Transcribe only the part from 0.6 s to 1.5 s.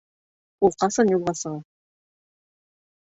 Ул ҡасан юлға